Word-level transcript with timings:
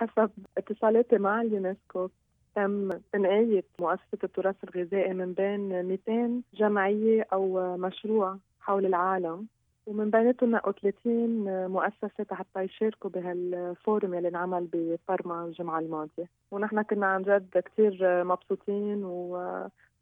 حسب 0.00 0.30
اتصالاتي 0.58 1.18
مع 1.18 1.42
اليونسكو. 1.42 2.08
تم 2.54 2.90
تنقاية 3.12 3.64
مؤسسة 3.80 4.18
التراث 4.24 4.56
الغذائي 4.64 5.14
من 5.14 5.32
بين 5.32 5.84
200 5.84 6.42
جمعية 6.54 7.26
أو 7.32 7.76
مشروع 7.76 8.36
حول 8.60 8.86
العالم 8.86 9.46
ومن 9.86 10.10
بيناتهم 10.10 10.50
نقوا 10.50 10.72
30 10.72 11.68
مؤسسة 11.68 12.26
حتى 12.30 12.60
يشاركوا 12.60 13.10
بهال 13.10 13.49
forum 13.49 14.14
يلي 14.14 14.28
انعمل 14.28 14.68
ببرما 14.72 15.44
الجمعة 15.44 15.78
الماضية. 15.78 16.28
ونحن 16.50 16.82
كنا 16.82 17.06
عن 17.06 17.22
جد 17.22 17.58
كثير 17.58 18.24
مبسوطين 18.24 19.04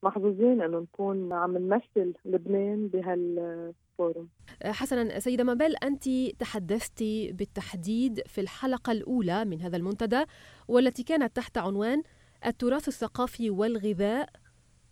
ومحظوظين 0.03 0.63
إنه 0.63 0.79
نكون 0.79 1.33
عم 1.33 1.59
نمثل 1.59 2.15
لبنان 2.25 2.89
بهال 2.89 3.35
forum. 3.35 4.29
حسنا 4.65 5.19
سيدة 5.19 5.45
مابيل 5.45 5.77
أنت 5.77 6.09
تحدثت 6.39 7.03
بالتحديد 7.33 8.21
في 8.27 8.41
الحلقة 8.41 8.93
الأولى 8.93 9.45
من 9.45 9.61
هذا 9.61 9.77
المنتدى 9.77 10.25
والتي 10.69 11.03
كانت 11.03 11.37
تحت 11.37 11.59
عنوان 11.59 12.03
التراث 12.47 12.89
الثقافي 12.89 13.51
والغذاء 13.51 14.29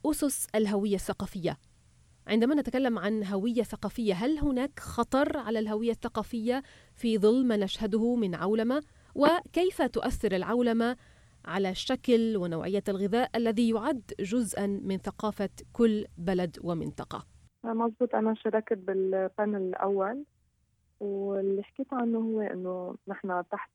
أسس 0.05 0.47
الهوية 0.55 0.95
الثقافية. 0.95 1.57
عندما 2.27 2.55
نتكلم 2.55 2.99
عن 2.99 3.25
هوية 3.25 3.63
ثقافية 3.63 4.15
هل 4.15 4.39
هناك 4.39 4.81
خطر 4.81 5.37
على 5.37 5.59
الهوية 5.59 5.91
الثقافية 5.91 6.63
في 6.95 7.19
ظل 7.19 7.47
ما 7.47 7.57
نشهده 7.57 8.15
من 8.17 8.35
عولمة؟ 8.35 8.83
وكيف 9.15 9.83
تؤثر 9.83 10.37
العولمة 10.37 10.97
على 11.47 11.75
شكل 11.75 12.37
ونوعية 12.37 12.83
الغذاء 12.89 13.31
الذي 13.37 13.71
يعد 13.71 14.03
جزءا 14.21 14.67
من 14.67 14.99
ثقافة 14.99 15.49
كل 15.73 16.05
بلد 16.19 16.57
ومنطقة. 16.65 17.27
مضبوط 17.65 18.15
أنا 18.15 18.35
شاركت 18.35 18.79
بالبانل 18.79 19.63
الأول 19.63 20.25
واللي 21.01 21.63
حكيت 21.63 21.87
عنه 21.93 22.19
هو 22.19 22.41
إنه 22.41 22.97
نحن 23.09 23.43
تحت 23.51 23.71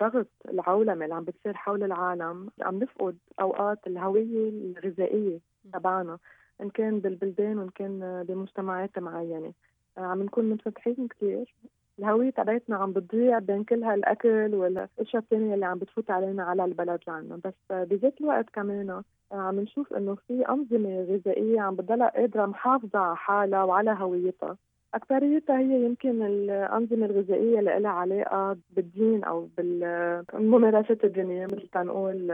ضغط 0.00 0.28
العولمة 0.48 1.04
اللي 1.04 1.14
عم 1.14 1.24
بتصير 1.24 1.54
حول 1.54 1.84
العالم 1.84 2.50
عم 2.60 2.78
نفقد 2.78 3.16
أوقات 3.40 3.86
الهوية 3.86 4.48
الغذائية 4.48 5.38
تبعنا 5.72 6.18
إن 6.60 6.70
كان 6.70 7.00
بالبلدان 7.00 7.58
وإن 7.58 7.68
كان 7.68 8.24
بمجتمعات 8.28 8.98
معينة. 8.98 9.52
عم 9.96 10.22
نكون 10.22 10.44
منفتحين 10.44 11.08
كثير 11.08 11.54
الهوية 11.98 12.30
تبعتنا 12.30 12.76
عم 12.76 12.92
بتضيع 12.92 13.38
بين 13.38 13.64
كل 13.64 13.84
هالأكل 13.84 14.54
والأشياء 14.54 15.22
الثانية 15.22 15.54
اللي 15.54 15.66
عم 15.66 15.78
بتفوت 15.78 16.10
علينا 16.10 16.42
على 16.42 16.64
البلد 16.64 17.00
لعنا. 17.08 17.40
بس 17.44 17.54
بذات 17.70 18.20
الوقت 18.20 18.50
كمان 18.50 19.02
عم 19.32 19.60
نشوف 19.60 19.92
إنه 19.94 20.14
في 20.14 20.48
أنظمة 20.48 21.02
غذائية 21.02 21.60
عم 21.60 21.76
بتضلها 21.76 22.08
قادرة 22.08 22.46
محافظة 22.46 22.98
على 22.98 23.16
حالها 23.16 23.64
وعلى 23.64 23.96
هويتها. 24.00 24.56
أكثريتها 24.94 25.58
هي 25.58 25.84
يمكن 25.84 26.22
الأنظمة 26.22 27.06
الغذائية 27.06 27.58
اللي 27.58 27.78
لها 27.78 27.90
علاقة 27.90 28.56
بالدين 28.70 29.24
أو 29.24 29.48
بالممارسات 29.56 31.04
الدينية 31.04 31.44
مثل 31.44 31.68
تنقول 31.72 32.32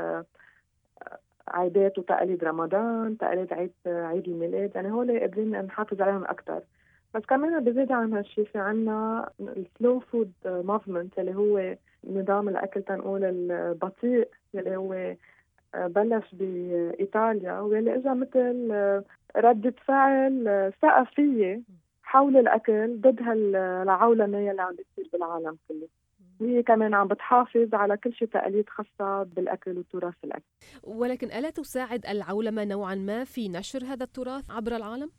عادات 1.49 1.99
وتقاليد 1.99 2.45
رمضان 2.45 3.19
تقاليد 3.19 3.53
عيد 3.53 3.73
عيد 3.87 4.29
الميلاد. 4.29 4.71
يعني 4.75 4.93
هول 4.93 5.21
قادرين 5.21 5.51
نحافظ 5.63 6.03
عليهم 6.03 6.25
أكثر 6.25 6.61
بس 7.15 7.23
كمان 7.23 7.65
بزيد 7.65 7.93
عن 7.93 8.13
هالشيء 8.13 8.45
في 8.45 8.59
عنا 8.59 9.31
ال 9.41 9.53
slow 9.53 10.01
food 10.01 10.33
movement 10.45 11.19
اللي 11.19 11.35
هو 11.35 11.77
نظام 12.05 12.49
الأكل 12.49 12.83
تنقول 12.83 13.25
البطيء 13.25 14.29
اللي 14.55 14.77
هو 14.77 15.15
بلش 15.75 16.25
بإيطاليا 16.33 17.61
واللي 17.61 17.95
إجا 17.95 18.15
مثل 18.15 18.71
ردة 19.37 19.75
فعل 19.87 20.73
ثقافية 20.83 21.63
حول 22.03 22.37
الأكل 22.37 23.01
ضد 23.01 23.23
هالعولمه 23.23 24.51
اللي 24.51 24.63
عم 24.63 24.73
بتصير 24.73 25.11
بالعالم 25.13 25.59
كله. 25.69 25.89
وهي 26.41 26.63
كمان 26.63 26.95
عم 26.95 27.09
بتحافظ 27.09 27.75
على 27.75 27.97
كل 27.97 28.13
شيء 28.13 28.29
تقاليد 28.29 28.69
خاصة 28.69 29.23
بالأكل 29.23 29.79
وتراث 29.79 30.15
الأكل. 30.25 30.45
ولكن 30.83 31.27
ألا 31.27 31.51
تساعد 31.51 32.07
العولمة 32.07 32.65
نوعا 32.65 32.95
ما 32.95 33.25
في 33.25 33.49
نشر 33.49 33.85
هذا 33.85 34.05
التراث 34.05 34.51
عبر 34.51 34.77
العالم؟ 34.77 35.11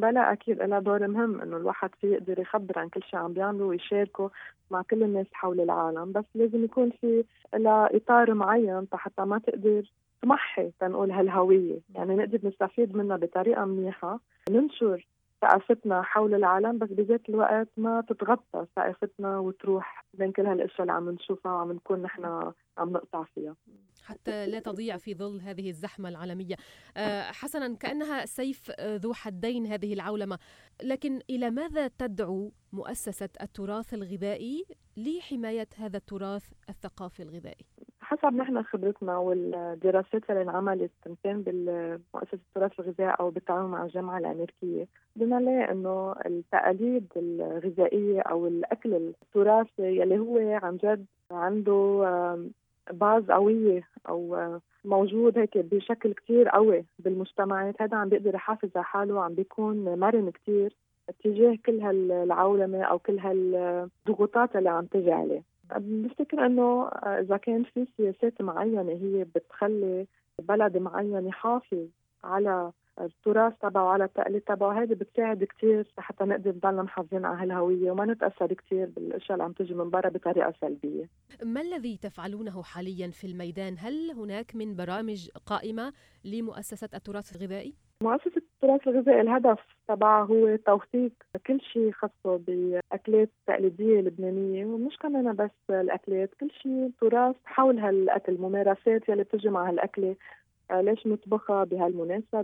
بلا 0.00 0.32
أكيد 0.32 0.62
لها 0.62 0.80
دور 0.80 1.08
مهم 1.08 1.40
إنه 1.40 1.56
الواحد 1.56 1.90
في 2.00 2.06
يقدر 2.12 2.38
يخبر 2.38 2.78
عن 2.78 2.88
كل 2.88 3.02
شيء 3.02 3.20
عم 3.20 3.32
بيعمله 3.32 3.64
ويشاركه 3.64 4.30
مع 4.70 4.82
كل 4.82 5.02
الناس 5.02 5.26
حول 5.32 5.60
العالم. 5.60 6.12
بس 6.12 6.24
لازم 6.34 6.64
يكون 6.64 6.90
في 6.90 7.24
لها 7.54 7.96
إطار 7.96 8.34
معين 8.34 8.86
حتى 8.92 9.22
ما 9.22 9.38
تقدر 9.38 9.90
تمحي 10.22 10.70
تنقول 10.80 11.10
هالهوية. 11.10 11.78
يعني 11.94 12.16
نقدر 12.16 12.40
نستفيد 12.44 12.96
منها 12.96 13.16
بطريقة 13.16 13.64
منيحة 13.64 14.20
ننشر 14.50 15.06
ثقافتنا 15.40 16.02
حول 16.02 16.34
العالم 16.34 16.78
بس 16.78 16.88
بذات 16.88 17.28
الوقت 17.28 17.68
ما 17.76 18.00
تتغطى 18.00 18.66
ثقافتنا 18.76 19.38
وتروح 19.38 20.04
بين 20.14 20.32
كل 20.32 20.46
هالأشياء 20.46 20.80
اللي 20.80 20.92
عم 20.92 21.10
نشوفها 21.10 21.52
وعم 21.52 21.72
نكون 21.72 22.02
نحن 22.02 22.24
عم 22.78 22.90
نقطع 22.92 23.22
فيها. 23.34 23.54
حتى 24.04 24.46
لا 24.46 24.60
تضيع 24.60 24.96
في 24.96 25.14
ظل 25.14 25.40
هذه 25.40 25.68
الزحمة 25.68 26.08
العالمية 26.08 26.54
حسنا 27.30 27.76
كأنها 27.76 28.26
سيف 28.26 28.70
ذو 28.80 29.12
حدين 29.12 29.66
هذه 29.66 29.94
العولمة 29.94 30.38
لكن 30.82 31.20
إلى 31.30 31.50
ماذا 31.50 31.88
تدعو 31.88 32.52
مؤسسة 32.72 33.28
التراث 33.42 33.94
الغذائي 33.94 34.64
لحماية 34.96 35.68
هذا 35.76 35.96
التراث 35.96 36.52
الثقافي 36.68 37.22
الغذائي؟ 37.22 37.64
حسب 38.00 38.34
نحن 38.34 38.62
خبرتنا 38.62 39.16
والدراسات 39.16 40.30
اللي 40.30 40.42
انعملت 40.42 40.90
ان 41.06 41.16
كان 41.24 41.42
بمؤسسه 41.42 42.38
التراث 42.48 42.80
الغذائي 42.80 43.16
أو 43.20 43.30
بالتعاون 43.30 43.70
مع 43.70 43.84
الجامعة 43.84 44.18
الأمريكية 44.18 44.88
بدنا 45.16 45.38
نلاقي 45.38 45.72
إنه 45.72 46.14
التقاليد 46.26 47.06
الغذائية 47.16 48.20
أو 48.20 48.46
الأكل 48.46 48.94
التراثي 48.94 49.82
يلي 49.82 50.18
هو 50.18 50.38
عن 50.62 50.76
جد 50.76 51.06
عنده 51.30 52.04
باز 52.92 53.30
قوية 53.30 53.82
أو 54.08 54.36
موجود 54.84 55.38
هيك 55.38 55.58
بشكل 55.58 56.12
كتير 56.14 56.48
قوي 56.48 56.84
بالمجتمعات. 56.98 57.82
هذا 57.82 57.96
عم 57.96 58.08
بيقدر 58.08 58.34
يحافظ 58.34 58.68
على 58.76 58.84
حاله 58.84 59.14
وعم 59.14 59.34
بيكون 59.34 59.98
مرن 59.98 60.30
كتير 60.30 60.76
اتجاه 61.08 61.58
كل 61.66 61.80
هالعولمة 61.80 62.82
أو 62.82 62.98
كل 62.98 63.18
هالضغوطات 63.18 64.56
اللي 64.56 64.70
عم 64.70 64.84
تجي 64.84 65.12
عليه. 65.12 65.42
بفتكر 65.76 66.46
إنه 66.46 66.88
إذا 66.88 67.36
كان 67.36 67.64
في 67.64 67.86
سياسات 67.96 68.42
معينة 68.42 68.92
هي 68.92 69.24
بتخلي 69.34 70.06
بلد 70.38 70.76
معين 70.76 71.26
يحافظ 71.26 71.86
على 72.24 72.70
التراث 73.00 73.52
تبعه 73.62 73.84
وعلى 73.84 74.04
التقاليد 74.04 74.40
تبعه 74.40 74.82
هذه 74.82 74.94
بتساعد 74.94 75.44
كثير 75.44 75.86
حتى 75.98 76.24
نقدر 76.24 76.50
نضلنا 76.50 76.82
محافظين 76.82 77.24
على 77.24 77.42
هالهويه 77.42 77.90
وما 77.90 78.04
نتأثر 78.04 78.52
كثير 78.52 78.86
بالأشياء 78.96 79.32
اللي 79.32 79.44
عم 79.44 79.52
تجي 79.52 79.74
من 79.74 79.90
برا 79.90 80.08
بطريقة 80.08 80.54
سلبية. 80.60 81.08
ما 81.44 81.60
الذي 81.60 81.96
تفعلونه 81.96 82.62
حاليا 82.62 83.08
في 83.08 83.26
الميدان؟ 83.26 83.76
هل 83.78 84.10
هناك 84.10 84.56
من 84.56 84.76
برامج 84.76 85.28
قائمة 85.46 85.92
لمؤسسة 86.24 86.88
التراث 86.94 87.36
الغذائي؟ 87.36 87.74
مؤسسة 88.02 88.42
التراث 88.64 88.88
الغذائي 88.88 89.20
الهدف 89.20 89.58
تبعها 89.88 90.24
هو 90.24 90.56
توثيق 90.56 91.12
كل 91.46 91.60
شيء 91.60 91.92
خاصه 91.92 92.36
بأكلات 92.46 93.30
تقليدية 93.46 94.00
لبنانية 94.00 94.66
ومش 94.66 94.96
كمان 94.98 95.32
بس 95.36 95.50
الأكلات 95.70 96.30
كل 96.40 96.50
شيء 96.50 96.90
تراث 97.00 97.36
حول 97.44 97.78
هالأكل 97.78 98.38
ممارسات 98.38 99.08
يلي 99.08 99.22
بتجي 99.22 99.48
مع 99.48 99.68
هالأكلة 99.68 100.16
ليش 100.72 101.06
نطبخها 101.06 101.64
بهالمناسبة؟ 101.64 102.40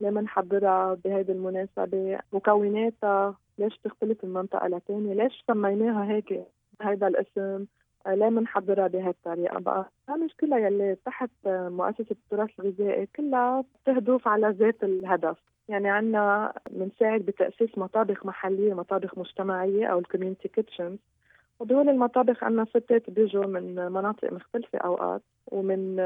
ليه 0.00 0.10
بنحضرها 0.10 0.94
بهيدي 1.04 1.32
المناسبة؟ 1.32 2.18
مكوناتها 2.32 3.34
ليش 3.58 3.78
تختلف 3.84 4.24
من 4.24 4.32
منطقة 4.32 4.68
لتانية؟ 4.68 5.14
ليش 5.14 5.44
سميناها 5.46 6.12
هيك 6.12 6.44
هيدا 6.82 7.08
الاسم؟ 7.08 7.66
آه، 8.06 8.14
ليه 8.14 8.28
بنحضرها 8.28 8.86
بهالطريقة 8.86 9.58
بقى؟ 9.60 9.90
مش 10.24 10.34
كلها 10.40 10.58
يلي 10.58 10.96
تحت 11.06 11.30
مؤسسة 11.46 12.06
التراث 12.10 12.50
الغذائي 12.60 13.06
كلها 13.16 13.64
بتهدف 13.84 14.28
على 14.28 14.48
ذات 14.48 14.84
الهدف. 14.84 15.36
يعني 15.68 15.90
عنا 15.90 16.52
بنساعد 16.70 17.20
بتأسيس 17.20 17.78
مطابخ 17.78 18.26
محلية 18.26 18.74
مطابخ 18.74 19.18
مجتمعية 19.18 19.86
أو 19.86 19.98
ال 19.98 20.03
community 20.03 20.48
kitchens 20.48 20.98
ودول 21.60 21.88
المطابخ 21.88 22.44
عنا 22.44 22.64
ستات 22.64 23.10
بيجوا 23.10 23.46
من 23.46 23.74
مناطق 23.74 24.32
مختلفة 24.32 24.78
أوقات 24.78 25.22
ومن 25.52 25.96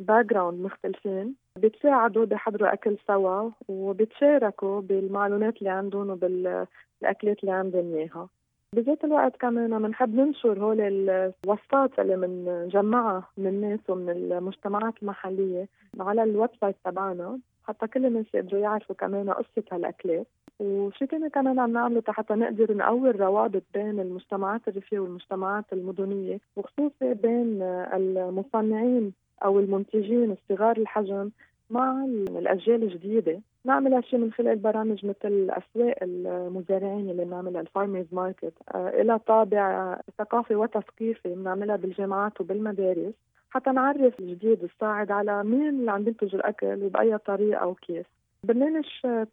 background 0.00 0.60
مختلفين. 0.60 1.34
بيتساعدوا 1.58 2.24
بيحضروا 2.24 2.72
أكل 2.72 2.96
سوا 3.06 3.50
وبيتشاركوا 3.68 4.80
بالمعلومات 4.80 5.56
اللي 5.58 5.70
عندهم 5.70 6.10
وبالأكلات 6.10 7.40
اللي 7.40 7.52
عندهم 7.52 7.94
إياها. 7.94 8.28
بذات 8.74 9.04
الوقت 9.04 9.36
كمان 9.36 9.82
بنحب 9.82 10.14
ننشر 10.14 10.58
هول 10.58 10.80
الوصفات 10.80 11.98
اللي 11.98 12.16
بنجمعها 12.16 13.28
من 13.36 13.46
الناس 13.46 13.80
ومن 13.88 14.10
المجتمعات 14.10 14.94
المحلية 15.02 15.68
على 16.00 16.22
ال 16.22 16.50
website 16.60 16.76
تبعنا. 16.84 17.38
حتى 17.68 17.86
كل 17.86 18.06
الناس 18.06 18.26
يقدروا 18.34 18.60
يعرفوا 18.60 18.96
كمان 18.96 19.30
قصة 19.30 19.64
هالأكلات. 19.72 20.26
وشي 20.60 21.06
تاني 21.06 21.30
كمان 21.30 21.58
عم 21.58 21.72
نعمله 21.72 22.02
حتى 22.08 22.34
نقدر 22.34 22.76
نقوي 22.76 23.10
الروابط 23.10 23.62
بين 23.74 24.00
المجتمعات 24.00 24.68
الريفية 24.68 24.98
والمجتمعات 24.98 25.64
المدنية 25.72 26.40
وخصوصي 26.56 27.14
بين 27.14 27.62
المصنعين 27.62 29.12
أو 29.44 29.58
المنتجين 29.58 30.30
الصغار 30.30 30.76
الحجم 30.76 31.30
مع 31.70 32.04
الأجيال 32.28 32.82
الجديدة. 32.82 33.40
نعمل 33.64 33.94
هالشيء 33.94 34.18
من 34.18 34.32
خلال 34.32 34.56
برامج 34.56 35.06
مثل 35.06 35.50
أسواق 35.50 35.94
المزارعين 36.02 37.10
اللي 37.10 37.24
بنعملها 37.24 37.60
ال 37.60 37.66
farmers 37.66 38.06
market 38.12 38.52
لها 38.74 39.16
طابع 39.16 39.96
ثقافي 40.18 40.54
وتثقيفي 40.54 41.34
بنعملها 41.34 41.76
بالجامعات 41.76 42.40
وبالمدارس 42.40 43.14
حتى 43.50 43.70
نعرف 43.70 44.20
الجديد 44.20 44.64
الصاعد 44.64 45.10
على 45.10 45.44
مين 45.44 45.68
اللي 45.68 45.90
عم 45.90 46.08
ينتج 46.08 46.34
الأكل 46.34 46.84
وبأي 46.84 47.18
طريقة 47.18 47.66
وكيف 47.66 48.06
برنامج 48.44 48.84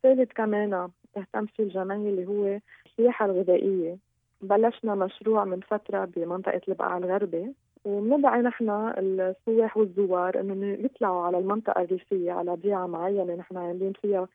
ثالث 0.04 0.32
كمان 0.36 0.90
تهتم 1.16 1.46
فيه 1.46 1.64
الجمعيه 1.64 2.10
اللي 2.10 2.26
هو 2.26 2.60
السياحة 2.86 3.26
الغذائية. 3.26 3.98
بلشنا 4.42 4.96
مشروع 4.96 5.46
من 5.46 5.60
فترة 5.60 6.06
بمنطقة 6.06 6.62
البقاع 6.68 6.98
الغربي 6.98 7.54
وبندعي 7.86 8.42
نحن 8.42 8.70
السياح 8.98 9.78
والزوار 9.78 10.40
إنه 10.40 10.86
يطلعوا 10.86 11.24
على 11.26 11.38
المنطقة 11.38 11.82
الريفية 11.82 12.32
على 12.32 12.56
بيعه 12.56 12.88
معينة 12.88 13.36
نحن 13.36 13.58
عاملين 13.58 13.94
فيها 14.02 14.28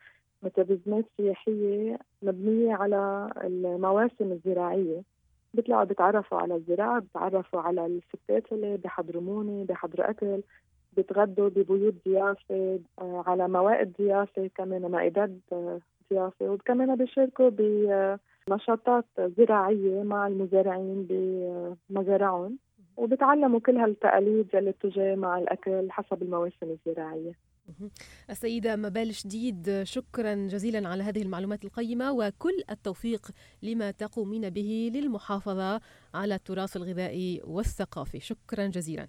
متبزمات 0.43 1.05
سياحية 1.17 1.99
مبنية 2.21 2.73
على 2.73 3.29
المواسم 3.43 4.31
الزراعية. 4.31 5.01
بيطلعوا 5.53 5.83
بيتعرفوا 5.83 6.37
على 6.37 6.55
الزراعة 6.55 6.99
بيتعرفوا 6.99 7.61
على 7.61 7.85
الستات 7.85 8.51
اللي 8.51 8.77
بيحضروا 8.77 9.21
مونه 9.21 9.65
بيحضروا 9.65 10.09
أكل 10.09 10.41
بيتغدوا 10.95 11.49
ببيوت 11.49 11.93
ضيافة 12.07 12.79
آه، 12.99 13.23
على 13.27 13.47
موائد 13.47 13.93
ضيافة 13.99 14.49
كمان 14.55 14.91
مائدات 14.91 15.31
ضيافه 16.11 16.49
وكمان 16.49 16.95
بيشاركوا 16.95 17.49
بنشاطات 18.47 19.05
زراعية 19.37 20.03
مع 20.03 20.27
المزارعين 20.27 21.07
بمزارعهم 21.89 22.57
وبتعلموا 22.97 23.59
كل 23.59 23.77
هالتقاليد 23.77 24.47
يلي 24.53 24.71
بتجي 24.71 25.15
مع 25.15 25.37
الأكل 25.37 25.91
حسب 25.91 26.21
المواسم 26.21 26.77
الزراعية. 26.87 27.51
السيدة 28.29 28.75
مبال 28.75 29.15
شديد 29.15 29.83
شكرا 29.83 30.33
جزيلا 30.33 30.89
على 30.89 31.03
هذه 31.03 31.21
المعلومات 31.21 31.65
القيمة 31.65 32.11
وكل 32.11 32.63
التوفيق 32.69 33.31
لما 33.63 33.91
تقومين 33.91 34.49
به 34.49 34.91
للمحافظة 34.95 35.81
على 36.13 36.35
التراث 36.35 36.77
الغذائي 36.77 37.41
والثقافي. 37.43 38.19
شكرا 38.19 38.67
جزيلا. 38.67 39.07